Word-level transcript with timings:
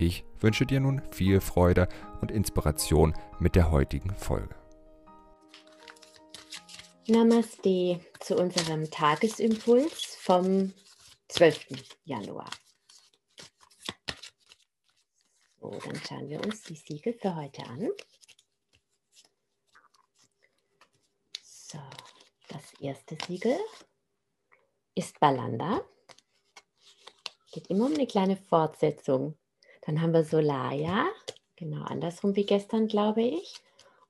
Ich 0.00 0.24
wünsche 0.38 0.64
dir 0.64 0.78
nun 0.78 1.02
viel 1.12 1.40
Freude 1.40 1.88
und 2.20 2.30
Inspiration 2.30 3.14
mit 3.40 3.56
der 3.56 3.72
heutigen 3.72 4.14
Folge. 4.14 4.54
Namaste 7.08 8.00
zu 8.20 8.36
unserem 8.36 8.88
Tagesimpuls 8.88 10.16
vom 10.20 10.72
12. 11.26 11.66
Januar. 12.04 12.48
So, 15.60 15.70
dann 15.70 15.96
schauen 15.96 16.28
wir 16.28 16.44
uns 16.44 16.62
die 16.62 16.76
Siegel 16.76 17.14
für 17.14 17.34
heute 17.34 17.64
an. 17.64 17.88
So, 21.42 21.80
das 22.46 22.72
erste 22.80 23.18
Siegel 23.26 23.58
ist 24.94 25.18
Balanda. 25.18 25.80
Geht 27.50 27.66
immer 27.66 27.86
um 27.86 27.94
eine 27.94 28.06
kleine 28.06 28.36
Fortsetzung. 28.36 29.36
Dann 29.88 30.02
haben 30.02 30.12
wir 30.12 30.22
Solaya, 30.22 31.06
genau 31.56 31.82
andersrum 31.84 32.36
wie 32.36 32.44
gestern, 32.44 32.88
glaube 32.88 33.22
ich. 33.22 33.54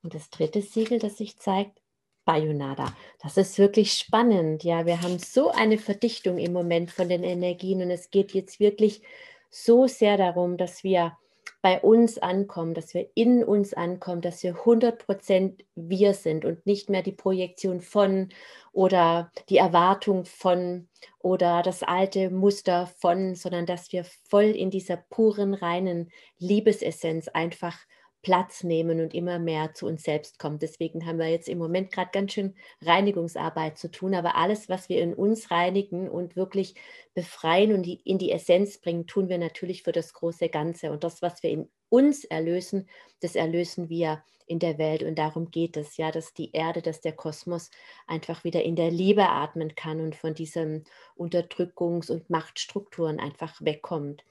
Und 0.02 0.12
das 0.12 0.28
dritte 0.28 0.60
Siegel, 0.60 0.98
das 0.98 1.18
sich 1.18 1.38
zeigt, 1.38 1.80
Bayonada. 2.24 2.92
Das 3.22 3.36
ist 3.36 3.60
wirklich 3.60 3.92
spannend. 3.92 4.64
Ja, 4.64 4.86
wir 4.86 5.02
haben 5.02 5.20
so 5.20 5.52
eine 5.52 5.78
Verdichtung 5.78 6.38
im 6.38 6.52
Moment 6.52 6.90
von 6.90 7.08
den 7.08 7.22
Energien 7.22 7.80
und 7.80 7.92
es 7.92 8.10
geht 8.10 8.34
jetzt 8.34 8.58
wirklich 8.58 9.02
so 9.50 9.86
sehr 9.86 10.16
darum, 10.16 10.56
dass 10.56 10.82
wir 10.82 11.16
bei 11.60 11.80
uns 11.80 12.18
ankommen, 12.18 12.74
dass 12.74 12.94
wir 12.94 13.08
in 13.14 13.42
uns 13.42 13.74
ankommen, 13.74 14.20
dass 14.20 14.42
wir 14.42 14.54
100% 14.54 15.64
wir 15.74 16.14
sind 16.14 16.44
und 16.44 16.64
nicht 16.66 16.88
mehr 16.88 17.02
die 17.02 17.12
Projektion 17.12 17.80
von 17.80 18.28
oder 18.72 19.32
die 19.48 19.56
Erwartung 19.56 20.24
von 20.24 20.88
oder 21.18 21.62
das 21.62 21.82
alte 21.82 22.30
Muster 22.30 22.86
von, 22.86 23.34
sondern 23.34 23.66
dass 23.66 23.92
wir 23.92 24.04
voll 24.28 24.44
in 24.44 24.70
dieser 24.70 24.96
puren, 24.96 25.54
reinen 25.54 26.10
Liebesessenz 26.38 27.28
einfach 27.28 27.76
Platz 28.22 28.64
nehmen 28.64 29.00
und 29.00 29.14
immer 29.14 29.38
mehr 29.38 29.74
zu 29.74 29.86
uns 29.86 30.02
selbst 30.02 30.38
kommen. 30.38 30.58
Deswegen 30.58 31.06
haben 31.06 31.18
wir 31.18 31.28
jetzt 31.28 31.48
im 31.48 31.58
Moment 31.58 31.92
gerade 31.92 32.10
ganz 32.12 32.32
schön 32.32 32.54
Reinigungsarbeit 32.82 33.78
zu 33.78 33.90
tun. 33.90 34.14
Aber 34.14 34.36
alles, 34.36 34.68
was 34.68 34.88
wir 34.88 35.00
in 35.00 35.14
uns 35.14 35.50
reinigen 35.50 36.08
und 36.08 36.36
wirklich 36.36 36.74
befreien 37.14 37.72
und 37.72 37.86
in 37.86 38.18
die 38.18 38.32
Essenz 38.32 38.78
bringen, 38.78 39.06
tun 39.06 39.28
wir 39.28 39.38
natürlich 39.38 39.82
für 39.82 39.92
das 39.92 40.12
große 40.12 40.48
Ganze. 40.48 40.90
Und 40.90 41.04
das, 41.04 41.22
was 41.22 41.42
wir 41.42 41.50
in 41.50 41.68
uns 41.88 42.24
erlösen, 42.24 42.88
das 43.20 43.34
erlösen 43.34 43.88
wir 43.88 44.22
in 44.46 44.58
der 44.58 44.78
Welt. 44.78 45.02
Und 45.02 45.16
darum 45.16 45.50
geht 45.50 45.76
es, 45.76 45.96
ja, 45.96 46.10
dass 46.10 46.34
die 46.34 46.52
Erde, 46.52 46.82
dass 46.82 47.00
der 47.00 47.12
Kosmos 47.12 47.70
einfach 48.06 48.44
wieder 48.44 48.62
in 48.62 48.76
der 48.76 48.90
Liebe 48.90 49.28
atmen 49.28 49.74
kann 49.74 50.00
und 50.00 50.16
von 50.16 50.34
diesen 50.34 50.84
Unterdrückungs- 51.16 52.10
und 52.10 52.30
Machtstrukturen 52.30 53.20
einfach 53.20 53.60
wegkommt. 53.60 54.24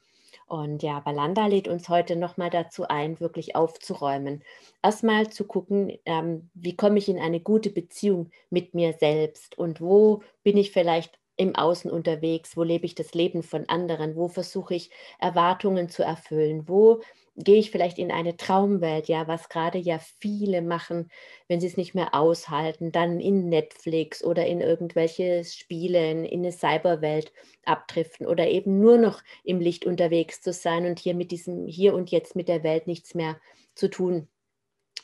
Und 0.47 0.81
ja, 0.81 1.01
Balanda 1.01 1.45
lädt 1.47 1.67
uns 1.67 1.89
heute 1.89 2.15
nochmal 2.15 2.49
dazu 2.49 2.87
ein, 2.87 3.19
wirklich 3.19 3.55
aufzuräumen. 3.57 4.43
Erstmal 4.81 5.29
zu 5.29 5.45
gucken, 5.45 5.91
ähm, 6.05 6.49
wie 6.53 6.75
komme 6.75 6.99
ich 6.99 7.09
in 7.09 7.19
eine 7.19 7.41
gute 7.41 7.69
Beziehung 7.69 8.29
mit 8.49 8.73
mir 8.73 8.93
selbst 8.93 9.57
und 9.57 9.81
wo 9.81 10.23
bin 10.43 10.55
ich 10.55 10.71
vielleicht 10.71 11.16
im 11.37 11.55
Außen 11.55 11.89
unterwegs, 11.89 12.57
wo 12.57 12.63
lebe 12.63 12.85
ich 12.85 12.95
das 12.95 13.13
Leben 13.13 13.43
von 13.43 13.69
anderen, 13.69 14.15
wo 14.15 14.27
versuche 14.27 14.75
ich 14.75 14.89
Erwartungen 15.19 15.87
zu 15.89 16.03
erfüllen, 16.03 16.67
wo 16.67 17.01
gehe 17.37 17.59
ich 17.59 17.69
vielleicht 17.69 17.99
in 17.99 18.11
eine 18.11 18.35
Traumwelt, 18.35 19.07
ja, 19.07 19.27
was 19.27 19.47
gerade 19.47 19.77
ja 19.77 19.99
viele 20.19 20.63
machen, 20.63 21.11
wenn 21.47 21.61
sie 21.61 21.67
es 21.67 21.77
nicht 21.77 21.93
mehr 21.93 22.15
aushalten, 22.15 22.91
dann 22.91 23.19
in 23.19 23.47
Netflix 23.49 24.23
oder 24.23 24.47
in 24.47 24.59
irgendwelche 24.59 25.43
Spiele, 25.45 26.09
in 26.09 26.39
eine 26.39 26.51
Cyberwelt 26.51 27.31
abdriften 27.63 28.25
oder 28.25 28.47
eben 28.47 28.79
nur 28.79 28.97
noch 28.97 29.21
im 29.43 29.59
Licht 29.59 29.85
unterwegs 29.85 30.41
zu 30.41 30.51
sein 30.51 30.87
und 30.87 30.97
hier 30.97 31.13
mit 31.13 31.31
diesem 31.31 31.67
Hier 31.67 31.93
und 31.93 32.09
Jetzt 32.09 32.35
mit 32.35 32.47
der 32.47 32.63
Welt 32.63 32.87
nichts 32.87 33.13
mehr 33.13 33.39
zu 33.75 33.87
tun 33.87 34.27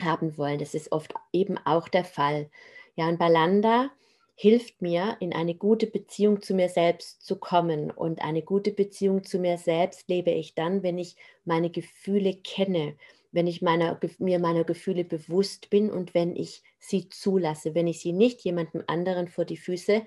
haben 0.01 0.35
wollen. 0.37 0.57
Das 0.57 0.73
ist 0.73 0.91
oft 0.91 1.13
eben 1.31 1.59
auch 1.65 1.87
der 1.87 2.05
Fall. 2.05 2.49
Ja, 2.95 3.07
und 3.09 3.19
Balanda 3.19 3.91
hilft 4.35 4.81
mir, 4.81 5.17
in 5.19 5.33
eine 5.33 5.55
gute 5.55 5.87
Beziehung 5.87 6.41
zu 6.41 6.53
mir 6.53 6.69
selbst 6.69 7.25
zu 7.25 7.37
kommen. 7.37 7.91
Und 7.91 8.21
eine 8.23 8.41
gute 8.41 8.71
Beziehung 8.71 9.23
zu 9.23 9.39
mir 9.39 9.57
selbst 9.57 10.07
lebe 10.09 10.31
ich 10.31 10.55
dann, 10.55 10.83
wenn 10.83 10.97
ich 10.97 11.15
meine 11.45 11.69
Gefühle 11.69 12.35
kenne, 12.35 12.95
wenn 13.31 13.47
ich 13.47 13.61
meiner, 13.61 13.99
mir 14.19 14.39
meiner 14.39 14.63
Gefühle 14.63 15.03
bewusst 15.03 15.69
bin 15.69 15.89
und 15.91 16.13
wenn 16.13 16.35
ich 16.35 16.63
sie 16.79 17.09
zulasse, 17.09 17.75
wenn 17.75 17.87
ich 17.87 17.99
sie 18.01 18.13
nicht 18.13 18.41
jemandem 18.41 18.83
anderen 18.87 19.27
vor 19.27 19.45
die 19.45 19.57
Füße 19.57 20.03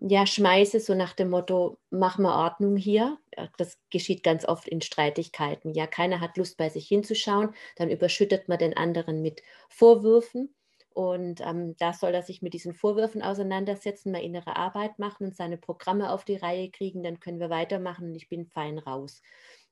ja, 0.00 0.26
schmeiße, 0.26 0.80
so 0.80 0.94
nach 0.94 1.12
dem 1.12 1.30
Motto, 1.30 1.78
mach 1.90 2.18
mal 2.18 2.44
Ordnung 2.44 2.76
hier. 2.76 3.18
Das 3.56 3.78
geschieht 3.90 4.22
ganz 4.22 4.44
oft 4.44 4.66
in 4.68 4.80
Streitigkeiten. 4.80 5.74
Ja, 5.74 5.86
keiner 5.86 6.20
hat 6.20 6.36
Lust, 6.36 6.56
bei 6.56 6.68
sich 6.68 6.88
hinzuschauen. 6.88 7.54
Dann 7.76 7.90
überschüttet 7.90 8.48
man 8.48 8.58
den 8.58 8.76
anderen 8.76 9.22
mit 9.22 9.42
Vorwürfen. 9.68 10.54
Und 10.94 11.40
ähm, 11.40 11.76
da 11.78 11.92
soll 11.92 12.14
er 12.14 12.22
sich 12.22 12.42
mit 12.42 12.54
diesen 12.54 12.74
Vorwürfen 12.74 13.22
auseinandersetzen, 13.22 14.12
mal 14.12 14.22
innere 14.22 14.56
Arbeit 14.56 14.98
machen 14.98 15.26
und 15.26 15.36
seine 15.36 15.58
Programme 15.58 16.10
auf 16.12 16.24
die 16.24 16.36
Reihe 16.36 16.70
kriegen, 16.70 17.02
dann 17.02 17.20
können 17.20 17.40
wir 17.40 17.50
weitermachen 17.50 18.08
und 18.08 18.14
ich 18.14 18.28
bin 18.28 18.46
fein 18.46 18.78
raus. 18.78 19.22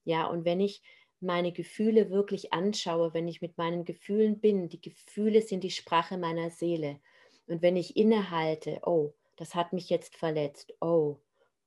Ja, 0.05 0.27
und 0.27 0.45
wenn 0.45 0.61
ich 0.61 0.83
meine 1.21 1.53
Gefühle 1.53 2.11
wirklich 2.11 2.53
anschaue, 2.53 3.13
wenn 3.13 3.29
ich 3.29 3.43
mit 3.43 3.59
meinen 3.59 3.85
Gefühlen 3.85 4.41
bin, 4.41 4.69
die 4.69 4.81
Gefühle 4.81 5.43
sind 5.43 5.63
die 5.65 5.71
Sprache 5.71 6.17
meiner 6.17 6.51
Seele. 6.51 6.99
Und 7.47 7.63
wenn 7.63 7.77
ich 7.77 7.97
innehalte, 7.97 8.81
oh, 8.85 9.13
das 9.37 9.55
hat 9.55 9.73
mich 9.73 9.91
jetzt 9.91 10.17
verletzt, 10.17 10.75
oh, 10.81 11.17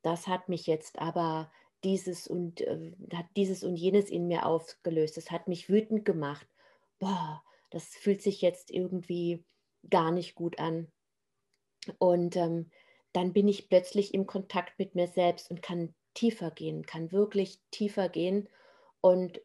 das 0.02 0.28
hat 0.28 0.50
mich 0.50 0.66
jetzt 0.66 1.00
aber 1.00 1.52
dieses 1.84 2.28
und 2.28 2.62
äh, 2.62 2.94
hat 3.13 3.25
dieses 3.36 3.63
und 3.63 3.75
jenes 3.75 4.09
in 4.09 4.28
mir 4.28 4.46
aufgelöst, 4.46 5.18
das 5.18 5.31
hat 5.31 5.47
mich 5.47 5.69
wütend 5.69 6.06
gemacht. 6.06 6.47
Boah, 7.00 7.44
das 7.73 7.85
fühlt 7.88 8.22
sich 8.22 8.41
jetzt 8.41 8.72
irgendwie 8.72 9.44
gar 9.89 10.11
nicht 10.11 10.35
gut 10.35 10.59
an. 10.59 10.88
Und 11.97 12.35
ähm, 12.35 12.69
dann 13.11 13.34
bin 13.34 13.47
ich 13.47 13.67
plötzlich 13.67 14.13
im 14.13 14.25
Kontakt 14.25 14.79
mit 14.79 14.95
mir 14.95 15.07
selbst 15.07 15.50
und 15.51 15.61
kann 15.61 15.94
tiefer 16.13 16.51
gehen, 16.51 16.85
kann 16.85 17.12
wirklich 17.12 17.59
tiefer 17.72 18.09
gehen 18.09 18.47
und 19.01 19.41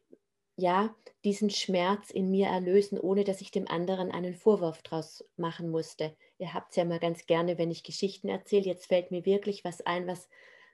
ja, 0.55 0.93
diesen 1.23 1.49
Schmerz 1.49 2.11
in 2.11 2.29
mir 2.29 2.47
erlösen, 2.47 2.99
ohne 2.99 3.23
dass 3.23 3.41
ich 3.41 3.49
dem 3.49 3.67
anderen 3.67 4.11
einen 4.11 4.35
Vorwurf 4.35 4.81
draus 4.81 5.25
machen 5.37 5.69
musste. 5.69 6.15
Ihr 6.37 6.53
habt 6.53 6.71
es 6.71 6.75
ja 6.75 6.85
mal 6.85 6.99
ganz 6.99 7.25
gerne, 7.25 7.57
wenn 7.57 7.71
ich 7.71 7.83
Geschichten 7.83 8.27
erzähle. 8.27 8.65
Jetzt 8.65 8.87
fällt 8.87 9.09
mir 9.09 9.25
wirklich 9.25 9.63
was 9.63 9.81
ein, 9.81 10.05
was 10.05 10.29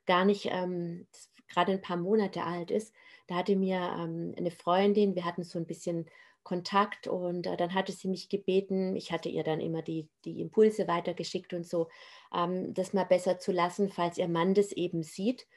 gar 0.05 0.25
nicht 0.25 0.49
ähm, 0.51 1.07
gerade 1.47 1.71
ein 1.71 1.81
paar 1.81 1.97
Monate 1.97 2.43
alt 2.43 2.71
ist. 2.71 2.93
Da 3.27 3.35
hatte 3.35 3.55
mir 3.55 3.77
ähm, 3.77 4.33
eine 4.37 4.51
Freundin, 4.51 5.15
wir 5.15 5.25
hatten 5.25 5.43
so 5.43 5.59
ein 5.59 5.67
bisschen 5.67 6.09
Kontakt 6.45 7.07
und 7.07 7.47
äh, 7.47 7.57
dann 7.57 7.73
hatte 7.73 7.91
sie 7.91 8.07
mich 8.07 8.29
gebeten, 8.29 8.95
ich 8.95 9.11
hatte 9.11 9.27
ihr 9.27 9.43
dann 9.43 9.59
immer 9.59 9.81
die, 9.81 10.07
die 10.23 10.39
Impulse 10.39 10.87
weitergeschickt 10.87 11.53
und 11.53 11.67
so, 11.67 11.89
ähm, 12.33 12.73
das 12.73 12.93
mal 12.93 13.03
besser 13.03 13.39
zu 13.39 13.51
lassen, 13.51 13.89
falls 13.89 14.17
ihr 14.17 14.29
Mann 14.29 14.53
das 14.53 14.71
eben 14.71 15.03
sieht, 15.03 15.47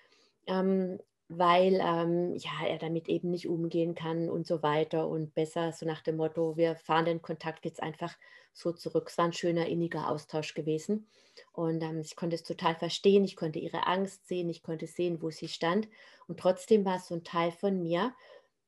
ähm, 0.47 0.99
weil 1.28 1.75
ähm, 1.75 2.34
ja, 2.37 2.66
er 2.66 2.78
damit 2.78 3.09
eben 3.09 3.31
nicht 3.31 3.49
umgehen 3.49 3.94
kann 3.94 4.31
und 4.31 4.46
so 4.46 4.62
weiter 4.62 5.06
und 5.06 5.35
besser 5.35 5.73
so 5.73 5.85
nach 5.87 6.00
dem 6.02 6.17
Motto, 6.17 6.56
wir 6.56 6.75
fahren 6.75 7.05
den 7.05 7.23
Kontakt 7.23 7.67
jetzt 7.67 7.82
einfach 7.82 8.17
so 8.55 8.73
zurück. 8.73 9.08
Es 9.11 9.19
war 9.19 9.26
ein 9.26 9.35
schöner, 9.35 9.67
inniger 9.67 10.08
Austausch 10.08 10.55
gewesen 10.55 11.06
und 11.52 11.82
ähm, 11.82 12.00
ich 12.00 12.17
konnte 12.17 12.35
es 12.35 12.44
total 12.44 12.75
verstehen, 12.75 13.25
ich 13.25 13.37
konnte 13.37 13.58
ihre 13.58 13.87
Angst 13.87 14.26
sehen, 14.26 14.49
ich 14.49 14.62
konnte 14.62 14.87
sehen, 14.87 15.20
wo 15.20 15.31
sie 15.31 15.49
stand 15.49 15.87
und 16.29 16.40
trotzdem 16.40 16.87
war 16.87 16.96
es 16.96 17.08
so 17.08 17.14
ein 17.14 17.25
Teil 17.25 17.52
von 17.52 17.82
mir, 17.82 18.14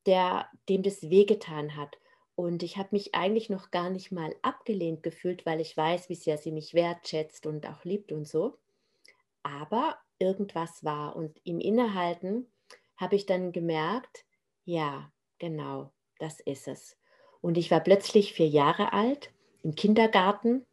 der 0.05 0.47
dem 0.69 0.83
das 0.83 1.09
wehgetan 1.09 1.75
hat 1.75 1.97
und 2.35 2.63
ich 2.63 2.77
habe 2.77 2.89
mich 2.91 3.13
eigentlich 3.13 3.49
noch 3.49 3.71
gar 3.71 3.89
nicht 3.89 4.11
mal 4.11 4.35
abgelehnt 4.41 5.03
gefühlt, 5.03 5.45
weil 5.45 5.59
ich 5.59 5.75
weiß, 5.75 6.09
wie 6.09 6.15
sehr 6.15 6.37
sie 6.37 6.51
mich 6.51 6.73
wertschätzt 6.73 7.45
und 7.45 7.67
auch 7.67 7.83
liebt 7.83 8.11
und 8.11 8.27
so. 8.27 8.57
Aber 9.43 9.97
irgendwas 10.19 10.83
war. 10.83 11.15
Und 11.15 11.39
im 11.43 11.59
Innehalten 11.59 12.47
habe 12.97 13.15
ich 13.15 13.25
dann 13.25 13.51
gemerkt, 13.51 14.25
ja, 14.63 15.11
genau, 15.39 15.91
das 16.19 16.39
ist 16.39 16.67
es. 16.67 16.97
Und 17.41 17.57
ich 17.57 17.71
war 17.71 17.79
plötzlich 17.79 18.33
vier 18.33 18.47
Jahre 18.47 18.93
alt 18.93 19.31
im 19.63 19.75
Kindergarten. 19.75 20.65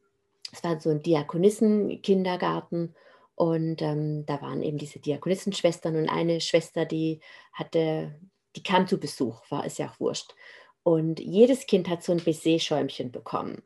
Es 0.53 0.63
war 0.63 0.81
so 0.81 0.91
ein 0.91 1.03
Diakonissen-Kindergarten. 1.03 2.95
Und 3.35 3.83
ähm, 3.83 4.27
da 4.27 4.43
waren 4.43 4.63
eben 4.63 4.79
diese 4.79 4.99
Diakonissenschwestern 4.99 5.97
und 5.97 6.09
eine 6.09 6.41
Schwester, 6.41 6.85
die 6.85 7.21
hatte 7.53 8.19
die 8.57 8.63
kam 8.63 8.87
zu 8.87 8.99
Besuch, 8.99 9.43
war 9.51 9.65
ist 9.65 9.79
ja 9.79 9.89
auch 9.89 10.01
wurscht. 10.01 10.35
Und 10.89 11.21
jedes 11.21 11.67
Kind 11.67 11.87
hat 11.91 12.03
so 12.03 12.13
ein 12.13 12.25
Baiser-Schäumchen 12.25 13.13
bekommen. 13.13 13.63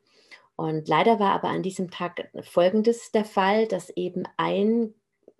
Und 0.57 0.89
leider 0.89 1.21
war 1.21 1.31
aber 1.35 1.51
an 1.51 1.63
diesem 1.63 1.89
Tag 1.89 2.29
Folgendes 2.43 3.13
der 3.13 3.25
Fall, 3.25 3.69
dass 3.69 3.91
eben 3.91 4.25
ein 4.37 4.93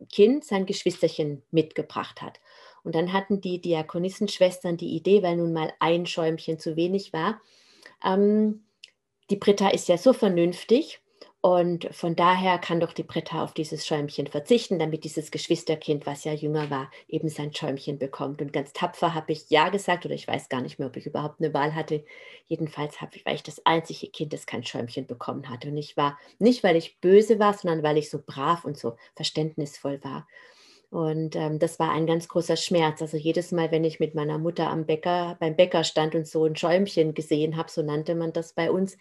Kind 0.09 0.45
sein 0.45 0.65
Geschwisterchen 0.65 1.43
mitgebracht 1.51 2.23
hat. 2.23 2.39
Und 2.85 2.95
dann 2.95 3.13
hatten 3.13 3.41
die 3.41 3.61
Diakonissenschwestern 3.61 4.77
die 4.77 4.95
Idee, 4.95 5.25
weil 5.25 5.35
nun 5.35 5.53
mal 5.53 5.73
ein 5.81 6.07
Schäumchen 6.07 6.61
zu 6.61 6.77
wenig 6.77 7.13
war. 7.13 7.41
Ähm, 8.05 8.63
die 9.31 9.37
Britta 9.37 9.71
ist 9.71 9.89
ja 9.89 9.99
so 9.99 10.13
vernünftig 10.13 11.01
und 11.45 11.93
von 11.93 12.15
daher 12.15 12.57
kann 12.59 12.79
doch 12.79 12.93
die 12.93 13.03
Britta 13.03 13.43
auf 13.43 13.53
dieses 13.53 13.85
Schäumchen 13.85 14.29
verzichten, 14.29 14.79
damit 14.79 15.03
dieses 15.03 15.33
Geschwisterkind, 15.33 16.07
was 16.07 16.23
ja 16.23 16.33
jünger 16.33 16.71
war, 16.71 16.89
eben 17.09 17.29
sein 17.29 17.53
Schäumchen 17.53 17.99
bekommt. 17.99 18.41
Und 18.41 18.53
ganz 18.53 18.73
tapfer 18.73 19.13
habe 19.13 19.33
ich 19.33 19.51
Ja 19.51 19.69
gesagt 19.69 20.07
oder 20.07 20.15
ich 20.15 20.29
weiß 20.29 20.49
gar 20.49 20.61
nicht 20.61 20.79
mehr, 20.79 20.87
ob 20.87 20.97
ich 20.97 21.05
überhaupt 21.05 21.41
eine 21.41 21.53
Wahl 21.53 21.75
hatte. 21.75 22.05
Jedenfalls 22.47 23.01
habe 23.01 23.17
ich, 23.17 23.27
war 23.27 23.35
ich 23.35 23.43
das 23.43 23.67
einzige 23.67 24.07
Kind, 24.13 24.33
das 24.33 24.47
kein 24.47 24.63
Schäumchen 24.63 25.09
bekommen 25.09 25.51
hatte. 25.51 25.67
Und 25.67 25.77
ich 25.79 25.97
war 25.97 26.17
nicht, 26.39 26.63
weil 26.63 26.77
ich 26.77 27.01
böse 27.01 27.41
war, 27.41 27.55
sondern 27.55 27.83
weil 27.83 27.99
ich 27.99 28.09
so 28.09 28.21
brav 28.25 28.65
und 28.65 28.79
so 28.79 28.95
verständnisvoll 29.17 29.99
war. 30.05 30.29
Und 30.91 31.35
ähm, 31.35 31.59
das 31.59 31.81
war 31.81 31.91
ein 31.91 32.07
ganz 32.07 32.29
großer 32.29 32.57
Schmerz. 32.57 33.03
Also 33.03 33.17
jedes 33.17 33.51
Mal, 33.51 33.73
wenn 33.73 33.83
ich 33.83 33.99
mit 33.99 34.15
meiner 34.15 34.39
Mutter 34.39 34.71
am 34.71 34.87
Bäcker, 34.87 35.37
beim 35.41 35.57
Bäcker 35.57 35.83
stand 35.83 36.15
und 36.15 36.29
so 36.29 36.45
ein 36.45 36.55
Schäumchen 36.55 37.15
gesehen 37.15 37.57
habe, 37.57 37.69
so 37.69 37.83
nannte 37.83 38.15
man 38.15 38.33
das 38.33 38.53
bei 38.53 38.71
uns, 38.71 38.97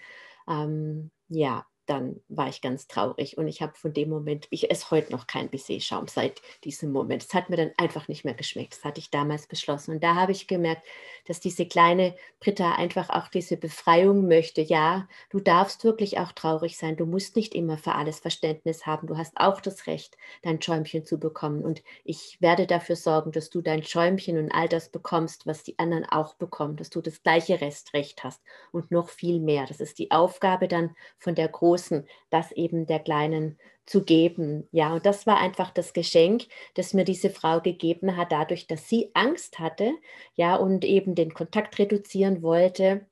ähm, 0.47 1.11
ja, 1.29 1.67
dann 1.87 2.21
war 2.29 2.47
ich 2.47 2.61
ganz 2.61 2.87
traurig 2.87 3.37
und 3.37 3.47
ich 3.47 3.61
habe 3.61 3.73
von 3.75 3.93
dem 3.93 4.09
Moment, 4.09 4.47
ich 4.49 4.69
esse 4.71 4.91
heute 4.91 5.11
noch 5.11 5.27
kein 5.27 5.49
Baiser-Schaum 5.49 6.07
seit 6.07 6.41
diesem 6.63 6.91
Moment. 6.91 7.23
Es 7.23 7.33
hat 7.33 7.49
mir 7.49 7.57
dann 7.57 7.71
einfach 7.77 8.07
nicht 8.07 8.23
mehr 8.23 8.33
geschmeckt. 8.33 8.73
Das 8.73 8.83
hatte 8.83 8.99
ich 8.99 9.09
damals 9.09 9.47
beschlossen. 9.47 9.95
Und 9.95 10.03
da 10.03 10.15
habe 10.15 10.31
ich 10.31 10.47
gemerkt, 10.47 10.85
dass 11.27 11.39
diese 11.39 11.65
kleine 11.65 12.15
Britta 12.39 12.73
einfach 12.73 13.09
auch 13.09 13.27
diese 13.27 13.57
Befreiung 13.57 14.27
möchte. 14.27 14.61
Ja, 14.61 15.07
du 15.29 15.39
darfst 15.39 15.83
wirklich 15.83 16.19
auch 16.19 16.31
traurig 16.31 16.77
sein. 16.77 16.97
Du 16.97 17.05
musst 17.05 17.35
nicht 17.35 17.55
immer 17.55 17.77
für 17.77 17.95
alles 17.95 18.19
Verständnis 18.19 18.85
haben. 18.85 19.07
Du 19.07 19.17
hast 19.17 19.33
auch 19.35 19.59
das 19.59 19.87
Recht, 19.87 20.17
dein 20.43 20.61
Schäumchen 20.61 21.03
zu 21.03 21.19
bekommen. 21.19 21.63
Und 21.63 21.83
ich 22.03 22.37
werde 22.41 22.67
dafür 22.67 22.95
sorgen, 22.95 23.31
dass 23.31 23.49
du 23.49 23.61
dein 23.61 23.83
Schäumchen 23.83 24.37
und 24.37 24.51
all 24.51 24.69
das 24.69 24.89
bekommst, 24.89 25.45
was 25.47 25.63
die 25.63 25.77
anderen 25.79 26.05
auch 26.05 26.35
bekommen, 26.35 26.77
dass 26.77 26.89
du 26.89 27.01
das 27.01 27.23
gleiche 27.23 27.59
Restrecht 27.59 28.23
hast 28.23 28.41
und 28.71 28.91
noch 28.91 29.09
viel 29.09 29.39
mehr. 29.39 29.65
Das 29.65 29.79
ist 29.79 29.99
die 29.99 30.11
Aufgabe 30.11 30.67
dann 30.67 30.95
von 31.17 31.35
der 31.35 31.47
großen 31.47 31.70
Großen, 31.71 32.05
das 32.29 32.51
eben 32.51 32.85
der 32.85 32.99
Kleinen 32.99 33.57
zu 33.85 34.03
geben. 34.03 34.67
Ja, 34.71 34.93
und 34.93 35.05
das 35.05 35.25
war 35.25 35.39
einfach 35.39 35.71
das 35.71 35.93
Geschenk, 35.93 36.47
das 36.75 36.93
mir 36.93 37.05
diese 37.05 37.29
Frau 37.29 37.61
gegeben 37.61 38.17
hat, 38.17 38.31
dadurch, 38.33 38.67
dass 38.67 38.89
sie 38.89 39.11
Angst 39.13 39.59
hatte, 39.59 39.93
ja, 40.35 40.55
und 40.55 40.83
eben 40.83 41.15
den 41.15 41.33
Kontakt 41.33 41.79
reduzieren 41.79 42.41
wollte. 42.41 43.07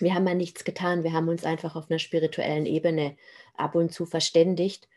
Wir 0.00 0.14
haben 0.14 0.26
ja 0.26 0.34
nichts 0.34 0.64
getan, 0.64 1.04
wir 1.04 1.12
haben 1.12 1.28
uns 1.28 1.44
einfach 1.44 1.76
auf 1.76 1.88
einer 1.88 2.00
spirituellen 2.00 2.66
Ebene 2.66 3.16
ab 3.56 3.76
und 3.76 3.92
zu 3.92 4.06
verständigt. 4.06 4.88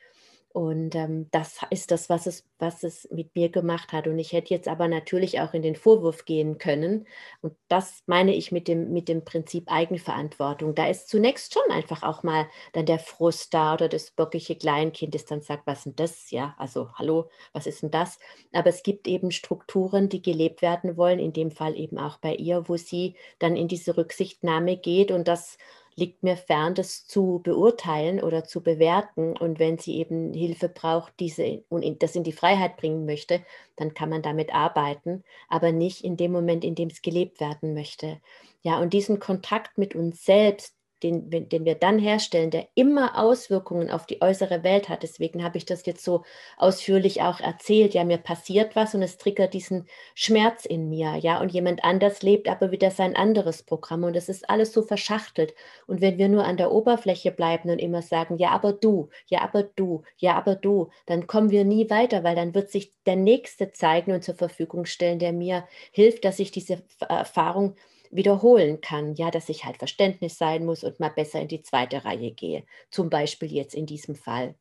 Und 0.57 0.95
ähm, 0.95 1.27
das 1.29 1.59
ist 1.69 1.91
das, 1.91 2.09
was 2.09 2.25
es, 2.25 2.43
was 2.57 2.81
es 2.81 3.07
mit 3.11 3.35
mir 3.35 3.49
gemacht 3.49 3.93
hat. 3.93 4.07
Und 4.07 4.17
ich 4.17 4.33
hätte 4.33 4.51
jetzt 4.55 4.67
aber 4.67 4.87
natürlich 4.87 5.39
auch 5.39 5.53
in 5.53 5.61
den 5.61 5.75
Vorwurf 5.75 6.25
gehen 6.25 6.57
können. 6.57 7.05
Und 7.41 7.53
das 7.67 8.01
meine 8.07 8.33
ich 8.33 8.51
mit 8.51 8.67
dem, 8.67 8.91
mit 8.91 9.07
dem 9.07 9.23
Prinzip 9.23 9.71
Eigenverantwortung. 9.71 10.73
Da 10.73 10.87
ist 10.87 11.09
zunächst 11.09 11.53
schon 11.53 11.71
einfach 11.71 12.01
auch 12.01 12.23
mal 12.23 12.47
dann 12.73 12.87
der 12.87 12.97
Frust 12.97 13.53
da 13.53 13.75
oder 13.75 13.87
das 13.87 14.09
bockige 14.09 14.55
Kleinkind, 14.55 15.13
das 15.13 15.25
dann 15.25 15.43
sagt, 15.43 15.67
was 15.67 15.77
ist 15.77 15.85
denn 15.85 15.95
das? 15.95 16.31
Ja, 16.31 16.55
also 16.57 16.89
hallo, 16.95 17.29
was 17.53 17.67
ist 17.67 17.83
denn 17.83 17.91
das? 17.91 18.17
Aber 18.51 18.69
es 18.69 18.81
gibt 18.81 19.07
eben 19.07 19.29
Strukturen, 19.29 20.09
die 20.09 20.23
gelebt 20.23 20.63
werden 20.63 20.97
wollen, 20.97 21.19
in 21.19 21.33
dem 21.33 21.51
Fall 21.51 21.77
eben 21.77 21.99
auch 21.99 22.17
bei 22.17 22.33
ihr, 22.33 22.67
wo 22.67 22.77
sie 22.77 23.15
dann 23.37 23.55
in 23.55 23.67
diese 23.67 23.95
Rücksichtnahme 23.95 24.75
geht 24.77 25.11
und 25.11 25.27
das 25.27 25.59
liegt 25.97 26.23
mir 26.23 26.37
fern, 26.37 26.75
das 26.75 27.05
zu 27.07 27.41
beurteilen 27.43 28.21
oder 28.21 28.43
zu 28.45 28.61
bewerten. 28.63 29.35
Und 29.35 29.59
wenn 29.59 29.79
sie 29.79 29.97
eben 29.97 30.33
Hilfe 30.33 30.69
braucht, 30.69 31.13
diese 31.19 31.63
und 31.69 32.03
das 32.03 32.15
in 32.15 32.23
die 32.23 32.31
Freiheit 32.33 32.77
bringen 32.77 33.05
möchte, 33.05 33.43
dann 33.75 33.93
kann 33.93 34.09
man 34.09 34.21
damit 34.21 34.53
arbeiten, 34.53 35.23
aber 35.49 35.71
nicht 35.73 36.03
in 36.03 36.15
dem 36.17 36.31
Moment, 36.31 36.63
in 36.63 36.75
dem 36.75 36.89
es 36.89 37.01
gelebt 37.01 37.39
werden 37.41 37.73
möchte. 37.73 38.21
Ja, 38.61 38.79
und 38.79 38.93
diesen 38.93 39.19
Kontakt 39.19 39.77
mit 39.77 39.95
uns 39.95 40.23
selbst, 40.23 40.76
den, 41.03 41.29
den 41.29 41.65
wir 41.65 41.75
dann 41.75 41.99
herstellen, 41.99 42.49
der 42.49 42.67
immer 42.75 43.17
Auswirkungen 43.17 43.89
auf 43.89 44.05
die 44.05 44.21
äußere 44.21 44.63
Welt 44.63 44.89
hat. 44.89 45.03
Deswegen 45.03 45.43
habe 45.43 45.57
ich 45.57 45.65
das 45.65 45.85
jetzt 45.85 46.03
so 46.03 46.23
ausführlich 46.57 47.21
auch 47.21 47.39
erzählt. 47.39 47.93
Ja, 47.93 48.03
mir 48.03 48.17
passiert 48.17 48.75
was 48.75 48.95
und 48.95 49.03
es 49.03 49.17
triggert 49.17 49.53
diesen 49.53 49.87
Schmerz 50.15 50.65
in 50.65 50.89
mir. 50.89 51.15
Ja, 51.17 51.39
und 51.39 51.51
jemand 51.51 51.83
anders 51.83 52.21
lebt 52.23 52.47
aber 52.49 52.71
wieder 52.71 52.91
sein 52.91 53.15
anderes 53.15 53.63
Programm 53.63 54.03
und 54.03 54.15
es 54.15 54.29
ist 54.29 54.49
alles 54.49 54.73
so 54.73 54.81
verschachtelt. 54.81 55.53
Und 55.85 56.01
wenn 56.01 56.17
wir 56.17 56.29
nur 56.29 56.45
an 56.45 56.57
der 56.57 56.71
Oberfläche 56.71 57.31
bleiben 57.31 57.69
und 57.69 57.79
immer 57.79 58.01
sagen, 58.01 58.37
ja, 58.37 58.49
aber 58.49 58.73
du, 58.73 59.09
ja, 59.27 59.41
aber 59.41 59.63
du, 59.63 60.03
ja, 60.17 60.35
aber 60.35 60.55
du, 60.55 60.89
dann 61.05 61.27
kommen 61.27 61.51
wir 61.51 61.63
nie 61.63 61.89
weiter, 61.89 62.23
weil 62.23 62.35
dann 62.35 62.55
wird 62.55 62.71
sich 62.71 62.93
der 63.05 63.15
Nächste 63.15 63.71
zeigen 63.71 64.11
und 64.13 64.23
zur 64.23 64.35
Verfügung 64.35 64.85
stellen, 64.85 65.19
der 65.19 65.33
mir 65.33 65.67
hilft, 65.91 66.25
dass 66.25 66.39
ich 66.39 66.51
diese 66.51 66.81
Erfahrung 67.07 67.75
wiederholen 68.11 68.81
kann, 68.81 69.15
ja, 69.15 69.31
dass 69.31 69.49
ich 69.49 69.65
halt 69.65 69.77
Verständnis 69.77 70.37
sein 70.37 70.65
muss 70.65 70.83
und 70.83 70.99
mal 70.99 71.09
besser 71.09 71.41
in 71.41 71.47
die 71.47 71.61
zweite 71.61 72.05
Reihe 72.05 72.31
gehe, 72.31 72.65
zum 72.89 73.09
Beispiel 73.09 73.51
jetzt 73.51 73.75
in 73.75 73.85
diesem 73.85 74.15
Fall. 74.15 74.55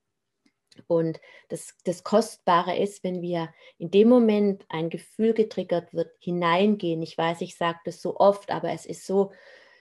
Und 0.88 1.20
das, 1.48 1.74
das 1.84 2.04
Kostbare 2.04 2.76
ist, 2.76 3.02
wenn 3.02 3.22
wir 3.22 3.52
in 3.78 3.90
dem 3.90 4.08
Moment 4.08 4.64
ein 4.68 4.90
Gefühl 4.90 5.32
getriggert 5.32 5.94
wird, 5.94 6.12
hineingehen. 6.20 7.02
Ich 7.02 7.16
weiß, 7.16 7.40
ich 7.40 7.56
sage 7.56 7.78
das 7.84 8.02
so 8.02 8.18
oft, 8.18 8.50
aber 8.50 8.70
es 8.72 8.86
ist 8.86 9.06
so 9.06 9.32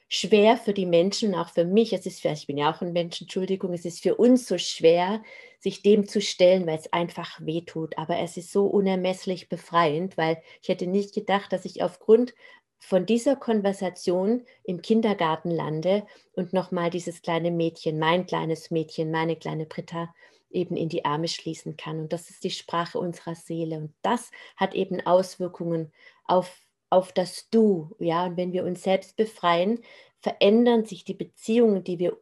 schwer 0.07 0.57
für 0.57 0.73
die 0.73 0.85
Menschen, 0.85 1.35
auch 1.35 1.50
für 1.50 1.65
mich. 1.65 1.94
Es 1.94 2.06
ist 2.06 2.21
für, 2.21 2.29
ich 2.29 2.47
bin 2.47 2.57
ja 2.57 2.73
auch 2.73 2.81
ein 2.81 2.94
Mensch, 2.94 3.21
Entschuldigung, 3.21 3.73
es 3.73 3.85
ist 3.85 4.01
für 4.03 4.15
uns 4.15 4.47
so 4.47 4.57
schwer, 4.57 5.21
sich 5.59 5.81
dem 5.81 6.07
zu 6.07 6.21
stellen, 6.21 6.67
weil 6.67 6.77
es 6.77 6.94
einfach 6.94 7.39
wehtut. 7.41 7.97
Aber 7.97 8.19
es 8.19 8.38
ist 8.38 8.51
so 8.51 8.67
unermesslich 8.67 9.50
befreiend, 9.50 10.17
weil 10.17 10.41
ich 10.62 10.69
hätte 10.69 10.88
nicht 10.88 11.13
gedacht, 11.13 11.51
dass 11.51 11.65
ich 11.65 11.81
aufgrund 11.83 12.33
von 12.80 13.06
dieser 13.06 13.36
Konversation 13.36 14.44
im 14.63 14.81
Kindergarten 14.81 15.50
lande 15.50 16.06
und 16.33 16.54
nochmal 16.54 16.89
dieses 16.89 17.22
kleine 17.22 17.51
Mädchen, 17.51 18.00
mein 18.00 18.25
kleines 18.25 18.72
Mädchen, 18.72 19.12
meine 19.12 19.36
kleine 19.36 19.66
Britta, 19.66 20.13
eben 20.50 20.77
in 20.77 20.89
die 20.89 21.06
Arme 21.06 21.27
schließen 21.27 21.77
kann. 21.77 22.00
Und 22.00 22.13
das 22.13 22.30
ist 22.30 22.44
die 22.44 22.51
Sprache 22.51 23.00
unserer 23.00 23.36
Seele. 23.36 23.77
Und 23.77 23.94
das 24.01 24.31
hat 24.56 24.74
eben 24.74 25.06
Auswirkungen 25.06 25.92
auf, 26.25 26.62
auf 26.89 27.12
das 27.12 27.50
Du. 27.50 27.95
Ja, 28.00 28.25
und 28.25 28.38
wenn 28.38 28.54
wir 28.54 28.63
uns 28.63 28.83
selbst 28.83 29.18
befreien, 29.18 29.79
verändern 30.22 30.86
sich 30.86 31.03
die 31.03 31.13
Beziehungen, 31.13 31.84
die 31.84 32.00
wir 32.00 32.17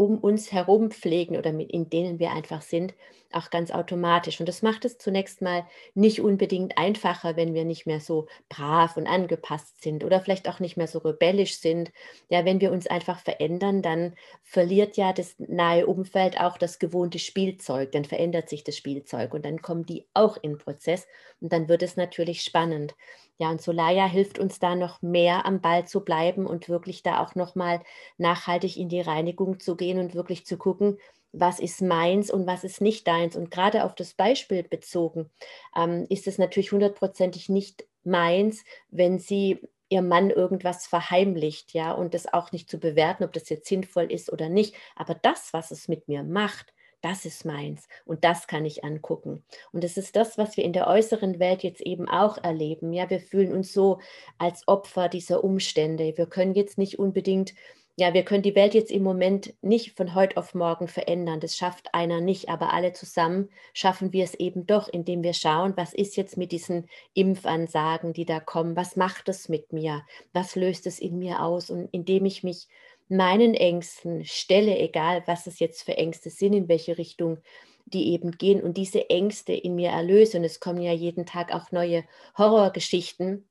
um 0.00 0.16
uns 0.16 0.50
herum 0.50 0.90
pflegen 0.90 1.36
oder 1.36 1.52
mit, 1.52 1.70
in 1.70 1.90
denen 1.90 2.18
wir 2.18 2.30
einfach 2.32 2.62
sind, 2.62 2.94
auch 3.32 3.50
ganz 3.50 3.70
automatisch. 3.70 4.40
Und 4.40 4.48
das 4.48 4.62
macht 4.62 4.86
es 4.86 4.96
zunächst 4.96 5.42
mal 5.42 5.66
nicht 5.92 6.22
unbedingt 6.22 6.78
einfacher, 6.78 7.36
wenn 7.36 7.52
wir 7.52 7.66
nicht 7.66 7.84
mehr 7.86 8.00
so 8.00 8.26
brav 8.48 8.96
und 8.96 9.06
angepasst 9.06 9.82
sind 9.82 10.02
oder 10.02 10.22
vielleicht 10.22 10.48
auch 10.48 10.58
nicht 10.58 10.78
mehr 10.78 10.86
so 10.86 11.00
rebellisch 11.00 11.58
sind. 11.58 11.92
Ja, 12.30 12.46
wenn 12.46 12.62
wir 12.62 12.72
uns 12.72 12.86
einfach 12.86 13.20
verändern, 13.20 13.82
dann 13.82 14.14
verliert 14.42 14.96
ja 14.96 15.12
das 15.12 15.34
nahe 15.38 15.86
Umfeld 15.86 16.40
auch 16.40 16.56
das 16.56 16.78
gewohnte 16.78 17.18
Spielzeug, 17.18 17.92
dann 17.92 18.06
verändert 18.06 18.48
sich 18.48 18.64
das 18.64 18.78
Spielzeug 18.78 19.34
und 19.34 19.44
dann 19.44 19.60
kommen 19.60 19.84
die 19.84 20.06
auch 20.14 20.38
in 20.40 20.56
Prozess 20.56 21.06
und 21.42 21.52
dann 21.52 21.68
wird 21.68 21.82
es 21.82 21.96
natürlich 21.98 22.40
spannend. 22.42 22.94
Ja, 23.40 23.48
und 23.50 23.62
Solaya 23.62 24.06
hilft 24.06 24.38
uns 24.38 24.58
da 24.58 24.74
noch 24.76 25.00
mehr 25.00 25.46
am 25.46 25.60
Ball 25.62 25.86
zu 25.88 26.04
bleiben 26.04 26.46
und 26.46 26.68
wirklich 26.68 27.02
da 27.02 27.22
auch 27.24 27.34
nochmal 27.34 27.80
nachhaltig 28.18 28.76
in 28.76 28.90
die 28.90 29.00
Reinigung 29.00 29.58
zu 29.60 29.76
gehen 29.76 29.98
und 29.98 30.14
wirklich 30.14 30.44
zu 30.44 30.58
gucken, 30.58 30.98
was 31.32 31.58
ist 31.58 31.80
meins 31.80 32.30
und 32.30 32.46
was 32.46 32.64
ist 32.64 32.82
nicht 32.82 33.06
deins. 33.08 33.36
Und 33.36 33.50
gerade 33.50 33.84
auf 33.84 33.94
das 33.94 34.12
Beispiel 34.12 34.62
bezogen 34.64 35.30
ähm, 35.74 36.04
ist 36.10 36.26
es 36.26 36.36
natürlich 36.36 36.72
hundertprozentig 36.72 37.48
nicht 37.48 37.86
meins, 38.04 38.62
wenn 38.90 39.18
sie 39.18 39.58
ihr 39.88 40.02
Mann 40.02 40.28
irgendwas 40.30 40.86
verheimlicht, 40.86 41.72
ja, 41.72 41.92
und 41.92 42.12
das 42.14 42.32
auch 42.32 42.52
nicht 42.52 42.68
zu 42.70 42.78
bewerten, 42.78 43.24
ob 43.24 43.32
das 43.32 43.48
jetzt 43.48 43.66
sinnvoll 43.68 44.12
ist 44.12 44.30
oder 44.32 44.48
nicht. 44.50 44.74
Aber 44.96 45.14
das, 45.14 45.52
was 45.54 45.70
es 45.70 45.88
mit 45.88 46.08
mir 46.08 46.22
macht, 46.24 46.74
das 47.02 47.24
ist 47.24 47.44
meins 47.44 47.88
und 48.04 48.24
das 48.24 48.46
kann 48.46 48.64
ich 48.64 48.84
angucken. 48.84 49.42
Und 49.72 49.84
es 49.84 49.96
ist 49.96 50.16
das, 50.16 50.38
was 50.38 50.56
wir 50.56 50.64
in 50.64 50.72
der 50.72 50.86
äußeren 50.86 51.38
Welt 51.38 51.62
jetzt 51.62 51.80
eben 51.80 52.08
auch 52.08 52.38
erleben. 52.38 52.92
Ja, 52.92 53.08
wir 53.10 53.20
fühlen 53.20 53.52
uns 53.52 53.72
so 53.72 53.98
als 54.38 54.66
Opfer 54.68 55.08
dieser 55.08 55.42
Umstände. 55.44 56.16
Wir 56.16 56.26
können 56.26 56.54
jetzt 56.54 56.78
nicht 56.78 56.98
unbedingt 56.98 57.54
ja, 58.00 58.14
wir 58.14 58.24
können 58.24 58.42
die 58.42 58.54
Welt 58.54 58.72
jetzt 58.72 58.90
im 58.90 59.02
Moment 59.02 59.52
nicht 59.60 59.94
von 59.94 60.14
heute 60.14 60.38
auf 60.38 60.54
morgen 60.54 60.88
verändern. 60.88 61.38
Das 61.38 61.54
schafft 61.54 61.94
einer 61.94 62.22
nicht, 62.22 62.48
aber 62.48 62.72
alle 62.72 62.94
zusammen 62.94 63.50
schaffen 63.74 64.14
wir 64.14 64.24
es 64.24 64.32
eben 64.34 64.66
doch, 64.66 64.88
indem 64.88 65.22
wir 65.22 65.34
schauen, 65.34 65.74
was 65.76 65.92
ist 65.92 66.16
jetzt 66.16 66.38
mit 66.38 66.50
diesen 66.50 66.88
Impfansagen, 67.12 68.14
die 68.14 68.24
da 68.24 68.40
kommen? 68.40 68.74
Was 68.74 68.96
macht 68.96 69.28
es 69.28 69.50
mit 69.50 69.74
mir? 69.74 70.02
Was 70.32 70.56
löst 70.56 70.86
es 70.86 70.98
in 70.98 71.18
mir 71.18 71.42
aus? 71.42 71.68
Und 71.68 71.90
indem 71.92 72.24
ich 72.24 72.42
mich 72.42 72.68
meinen 73.10 73.54
Ängsten 73.54 74.24
stelle, 74.24 74.78
egal 74.78 75.22
was 75.26 75.46
es 75.46 75.58
jetzt 75.58 75.82
für 75.82 75.96
Ängste 75.96 76.30
sind, 76.30 76.52
in 76.52 76.68
welche 76.68 76.96
Richtung 76.98 77.38
die 77.86 78.12
eben 78.12 78.32
gehen 78.32 78.62
und 78.62 78.76
diese 78.76 79.10
Ängste 79.10 79.52
in 79.52 79.74
mir 79.74 79.90
erlöse. 79.90 80.38
Und 80.38 80.44
es 80.44 80.60
kommen 80.60 80.80
ja 80.80 80.92
jeden 80.92 81.26
Tag 81.26 81.52
auch 81.52 81.72
neue 81.72 82.04
Horrorgeschichten 82.38 83.48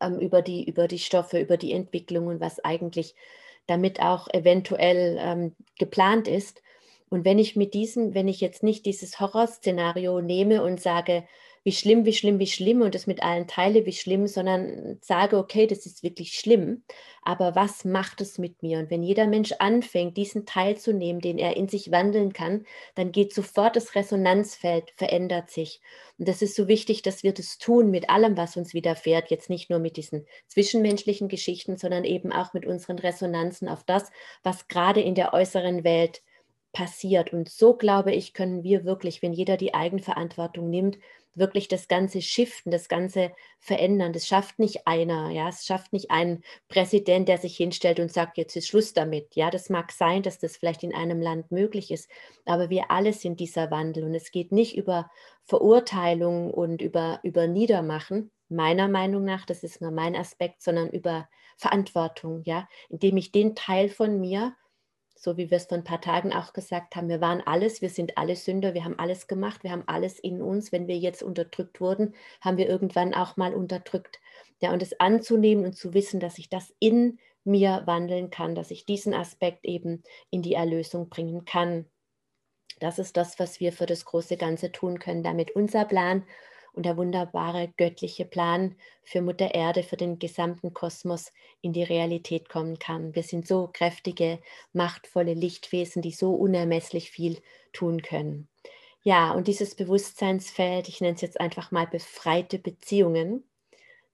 ähm, 0.00 0.18
über, 0.20 0.42
die, 0.42 0.64
über 0.64 0.88
die 0.88 0.98
Stoffe, 0.98 1.40
über 1.40 1.56
die 1.56 1.72
Entwicklung 1.72 2.28
und 2.28 2.40
was 2.40 2.60
eigentlich 2.60 3.14
damit 3.66 4.00
auch 4.00 4.28
eventuell 4.28 5.18
ähm, 5.20 5.56
geplant 5.78 6.28
ist. 6.28 6.62
Und 7.16 7.24
wenn 7.24 7.38
ich 7.38 7.56
mit 7.56 7.72
diesem, 7.72 8.12
wenn 8.12 8.28
ich 8.28 8.42
jetzt 8.42 8.62
nicht 8.62 8.84
dieses 8.84 9.20
Horrorszenario 9.20 10.20
nehme 10.20 10.62
und 10.62 10.82
sage, 10.82 11.24
wie 11.64 11.72
schlimm, 11.72 12.04
wie 12.04 12.12
schlimm, 12.12 12.38
wie 12.38 12.46
schlimm 12.46 12.82
und 12.82 12.94
das 12.94 13.06
mit 13.06 13.22
allen 13.22 13.46
teile, 13.46 13.86
wie 13.86 13.92
schlimm, 13.94 14.26
sondern 14.26 14.98
sage, 15.00 15.38
okay, 15.38 15.66
das 15.66 15.86
ist 15.86 16.02
wirklich 16.02 16.34
schlimm, 16.34 16.84
aber 17.22 17.56
was 17.56 17.86
macht 17.86 18.20
es 18.20 18.36
mit 18.36 18.62
mir? 18.62 18.80
Und 18.80 18.90
wenn 18.90 19.02
jeder 19.02 19.26
Mensch 19.26 19.52
anfängt, 19.60 20.18
diesen 20.18 20.44
Teil 20.44 20.76
zu 20.76 20.92
nehmen, 20.92 21.20
den 21.20 21.38
er 21.38 21.56
in 21.56 21.68
sich 21.68 21.90
wandeln 21.90 22.34
kann, 22.34 22.66
dann 22.94 23.12
geht 23.12 23.32
sofort 23.32 23.76
das 23.76 23.94
Resonanzfeld, 23.94 24.92
verändert 24.94 25.50
sich. 25.50 25.80
Und 26.18 26.28
das 26.28 26.42
ist 26.42 26.54
so 26.54 26.68
wichtig, 26.68 27.00
dass 27.00 27.22
wir 27.22 27.32
das 27.32 27.56
tun 27.56 27.90
mit 27.90 28.10
allem, 28.10 28.36
was 28.36 28.58
uns 28.58 28.74
widerfährt, 28.74 29.30
jetzt 29.30 29.48
nicht 29.48 29.70
nur 29.70 29.78
mit 29.78 29.96
diesen 29.96 30.26
zwischenmenschlichen 30.48 31.28
Geschichten, 31.28 31.78
sondern 31.78 32.04
eben 32.04 32.30
auch 32.30 32.52
mit 32.52 32.66
unseren 32.66 32.98
Resonanzen 32.98 33.68
auf 33.68 33.84
das, 33.84 34.10
was 34.42 34.68
gerade 34.68 35.00
in 35.00 35.14
der 35.14 35.32
äußeren 35.32 35.82
Welt 35.82 36.20
passiert. 36.76 37.32
Und 37.32 37.48
so, 37.48 37.74
glaube 37.74 38.12
ich, 38.12 38.34
können 38.34 38.62
wir 38.62 38.84
wirklich, 38.84 39.22
wenn 39.22 39.32
jeder 39.32 39.56
die 39.56 39.72
Eigenverantwortung 39.72 40.68
nimmt, 40.68 40.98
wirklich 41.34 41.68
das 41.68 41.88
Ganze 41.88 42.20
shiften, 42.20 42.70
das 42.70 42.88
Ganze 42.88 43.32
verändern. 43.58 44.12
Das 44.12 44.26
schafft 44.26 44.58
nicht 44.58 44.86
einer, 44.86 45.30
ja, 45.30 45.48
es 45.48 45.64
schafft 45.64 45.94
nicht 45.94 46.10
ein 46.10 46.42
Präsident, 46.68 47.30
der 47.30 47.38
sich 47.38 47.56
hinstellt 47.56 47.98
und 47.98 48.12
sagt, 48.12 48.36
jetzt 48.36 48.56
ist 48.56 48.68
Schluss 48.68 48.92
damit. 48.92 49.36
Ja, 49.36 49.48
das 49.48 49.70
mag 49.70 49.90
sein, 49.90 50.22
dass 50.22 50.38
das 50.38 50.58
vielleicht 50.58 50.82
in 50.82 50.94
einem 50.94 51.22
Land 51.22 51.50
möglich 51.50 51.90
ist, 51.90 52.10
aber 52.44 52.68
wir 52.68 52.90
alle 52.90 53.14
sind 53.14 53.40
dieser 53.40 53.70
Wandel 53.70 54.04
und 54.04 54.14
es 54.14 54.30
geht 54.30 54.52
nicht 54.52 54.76
über 54.76 55.10
Verurteilung 55.44 56.52
und 56.52 56.82
über, 56.82 57.20
über 57.22 57.46
Niedermachen, 57.46 58.30
meiner 58.48 58.88
Meinung 58.88 59.24
nach, 59.24 59.46
das 59.46 59.62
ist 59.62 59.80
nur 59.80 59.92
mein 59.92 60.14
Aspekt, 60.14 60.62
sondern 60.62 60.90
über 60.90 61.26
Verantwortung, 61.56 62.42
ja, 62.44 62.68
indem 62.90 63.16
ich 63.16 63.32
den 63.32 63.54
Teil 63.54 63.88
von 63.88 64.20
mir 64.20 64.54
so 65.26 65.36
wie 65.36 65.50
wir 65.50 65.56
es 65.56 65.66
vor 65.66 65.76
ein 65.76 65.82
paar 65.82 66.00
Tagen 66.00 66.32
auch 66.32 66.52
gesagt 66.52 66.94
haben, 66.94 67.08
wir 67.08 67.20
waren 67.20 67.40
alles, 67.40 67.82
wir 67.82 67.90
sind 67.90 68.16
alle 68.16 68.36
Sünder, 68.36 68.74
wir 68.74 68.84
haben 68.84 68.96
alles 68.96 69.26
gemacht, 69.26 69.64
wir 69.64 69.72
haben 69.72 69.82
alles 69.88 70.20
in 70.20 70.40
uns. 70.40 70.70
Wenn 70.70 70.86
wir 70.86 70.96
jetzt 70.96 71.20
unterdrückt 71.20 71.80
wurden, 71.80 72.14
haben 72.40 72.58
wir 72.58 72.68
irgendwann 72.68 73.12
auch 73.12 73.36
mal 73.36 73.52
unterdrückt. 73.52 74.20
Ja, 74.60 74.72
und 74.72 74.82
es 74.82 75.00
anzunehmen 75.00 75.64
und 75.64 75.72
zu 75.72 75.94
wissen, 75.94 76.20
dass 76.20 76.38
ich 76.38 76.48
das 76.48 76.72
in 76.78 77.18
mir 77.42 77.82
wandeln 77.86 78.30
kann, 78.30 78.54
dass 78.54 78.70
ich 78.70 78.86
diesen 78.86 79.14
Aspekt 79.14 79.64
eben 79.64 80.04
in 80.30 80.42
die 80.42 80.54
Erlösung 80.54 81.08
bringen 81.08 81.44
kann. 81.44 81.86
Das 82.78 83.00
ist 83.00 83.16
das, 83.16 83.40
was 83.40 83.58
wir 83.58 83.72
für 83.72 83.86
das 83.86 84.04
große 84.04 84.36
Ganze 84.36 84.70
tun 84.70 85.00
können, 85.00 85.24
damit 85.24 85.50
unser 85.56 85.86
Plan 85.86 86.22
und 86.76 86.84
der 86.84 86.96
wunderbare 86.96 87.72
göttliche 87.76 88.24
Plan 88.24 88.76
für 89.02 89.22
Mutter 89.22 89.54
Erde, 89.54 89.82
für 89.82 89.96
den 89.96 90.18
gesamten 90.18 90.74
Kosmos 90.74 91.32
in 91.62 91.72
die 91.72 91.82
Realität 91.82 92.48
kommen 92.48 92.78
kann. 92.78 93.14
Wir 93.14 93.22
sind 93.22 93.48
so 93.48 93.70
kräftige, 93.72 94.38
machtvolle 94.72 95.34
Lichtwesen, 95.34 96.02
die 96.02 96.12
so 96.12 96.32
unermesslich 96.34 97.10
viel 97.10 97.40
tun 97.72 98.02
können. 98.02 98.48
Ja, 99.02 99.32
und 99.32 99.48
dieses 99.48 99.74
Bewusstseinsfeld, 99.74 100.88
ich 100.88 101.00
nenne 101.00 101.14
es 101.14 101.22
jetzt 101.22 101.40
einfach 101.40 101.70
mal 101.70 101.86
befreite 101.86 102.58
Beziehungen 102.58 103.44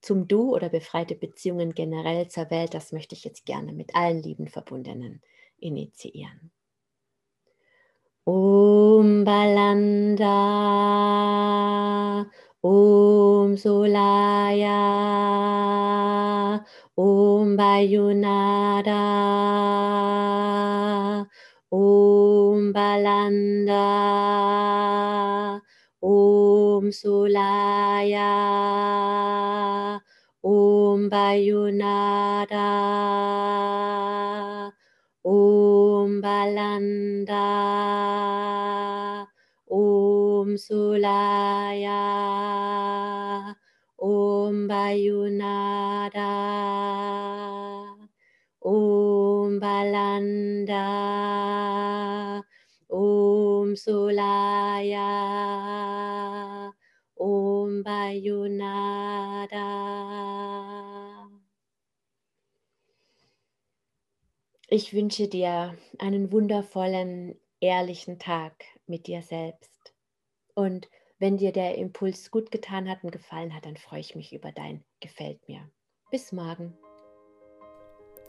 zum 0.01 0.29
Du 0.29 0.55
oder 0.55 0.69
befreite 0.69 1.15
Beziehungen 1.15 1.75
generell 1.75 2.29
zur 2.29 2.51
Welt, 2.51 2.75
das 2.75 2.93
möchte 2.93 3.15
ich 3.15 3.25
jetzt 3.25 3.47
gerne 3.47 3.73
mit 3.73 3.95
allen 3.95 4.23
lieben 4.23 4.49
Verbundenen 4.49 5.23
initiieren. 5.59 6.51
Om 8.25 9.25
Balanda 9.25 10.31
Om 12.63 13.57
Solaya, 13.59 14.79
Om 16.97 17.57
Bayunada, 17.57 19.03
Om 21.73 22.73
Balanda, 22.73 23.87
Om 26.01 26.93
Solaya, 26.93 28.31
Om 30.43 31.09
Bayunada, 31.11 32.71
Om 35.25 36.21
Balanda, 36.21 37.92
Om 40.53 40.59
Sulaya. 40.59 42.03
Bayunada, 44.73 46.33
Om 48.61 49.59
Balanda, 49.61 50.85
Om 52.91 53.77
Sulaya, 53.77 55.11
Om 57.17 57.83
Bayunada. 57.83 59.69
Ich 64.69 64.93
wünsche 64.95 65.29
dir 65.29 65.77
einen 65.99 66.33
wundervollen, 66.33 67.39
ehrlichen 67.61 68.19
Tag 68.19 68.65
mit 68.87 69.07
dir 69.07 69.23
selbst 69.23 69.72
und 70.55 70.89
wenn 71.19 71.37
dir 71.37 71.53
der 71.53 71.79
Impuls 71.79 72.31
gut 72.31 72.51
getan 72.51 72.89
hat 72.89 73.05
und 73.05 73.13
gefallen 73.13 73.55
hat, 73.55 73.65
dann 73.65 73.77
freue 73.77 74.01
ich 74.01 74.17
mich 74.17 74.33
über 74.33 74.51
dein 74.51 74.83
Gefällt 75.01 75.47
mir. 75.49 75.71
Bis 76.11 76.33
morgen. 76.33 76.77